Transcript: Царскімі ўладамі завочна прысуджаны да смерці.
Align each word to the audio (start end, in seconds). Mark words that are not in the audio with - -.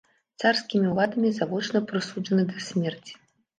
Царскімі 0.43 0.87
ўладамі 0.93 1.29
завочна 1.37 1.83
прысуджаны 1.93 2.49
да 2.51 2.67
смерці. 2.71 3.13